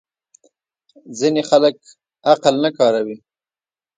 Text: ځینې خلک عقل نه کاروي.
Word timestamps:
ځینې 1.17 1.41
خلک 1.49 1.75
عقل 2.31 2.55
نه 2.63 2.69
کاروي. 2.77 3.17